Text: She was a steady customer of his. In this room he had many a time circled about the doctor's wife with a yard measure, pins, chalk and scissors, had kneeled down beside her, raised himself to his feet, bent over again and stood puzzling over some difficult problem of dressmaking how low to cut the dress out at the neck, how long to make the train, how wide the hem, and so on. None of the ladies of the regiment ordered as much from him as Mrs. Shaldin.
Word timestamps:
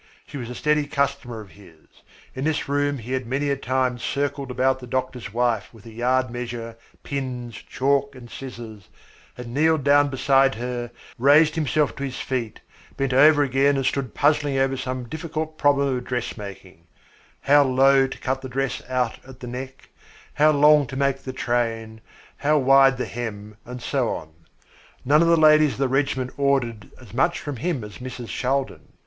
She 0.25 0.37
was 0.37 0.49
a 0.49 0.55
steady 0.55 0.87
customer 0.87 1.41
of 1.41 1.51
his. 1.51 1.75
In 2.33 2.43
this 2.43 2.67
room 2.67 2.97
he 2.97 3.11
had 3.11 3.27
many 3.27 3.51
a 3.51 3.55
time 3.55 3.99
circled 3.99 4.49
about 4.49 4.79
the 4.79 4.87
doctor's 4.87 5.31
wife 5.31 5.71
with 5.71 5.85
a 5.85 5.91
yard 5.91 6.31
measure, 6.31 6.75
pins, 7.03 7.53
chalk 7.53 8.15
and 8.15 8.27
scissors, 8.27 8.89
had 9.35 9.47
kneeled 9.47 9.83
down 9.83 10.07
beside 10.09 10.55
her, 10.55 10.89
raised 11.19 11.53
himself 11.53 11.95
to 11.97 12.03
his 12.03 12.19
feet, 12.19 12.61
bent 12.97 13.13
over 13.13 13.43
again 13.43 13.75
and 13.77 13.85
stood 13.85 14.15
puzzling 14.15 14.57
over 14.57 14.75
some 14.75 15.07
difficult 15.07 15.59
problem 15.59 15.95
of 15.95 16.03
dressmaking 16.03 16.87
how 17.41 17.61
low 17.63 18.07
to 18.07 18.17
cut 18.17 18.41
the 18.41 18.49
dress 18.49 18.81
out 18.89 19.23
at 19.23 19.39
the 19.39 19.45
neck, 19.45 19.89
how 20.33 20.49
long 20.49 20.87
to 20.87 20.95
make 20.97 21.19
the 21.21 21.31
train, 21.31 22.01
how 22.37 22.57
wide 22.57 22.97
the 22.97 23.05
hem, 23.05 23.55
and 23.65 23.83
so 23.83 24.09
on. 24.09 24.33
None 25.05 25.21
of 25.21 25.27
the 25.27 25.37
ladies 25.37 25.73
of 25.73 25.77
the 25.77 25.87
regiment 25.87 26.33
ordered 26.37 26.89
as 26.99 27.13
much 27.13 27.39
from 27.39 27.57
him 27.57 27.83
as 27.83 27.99
Mrs. 27.99 28.29
Shaldin. 28.29 28.93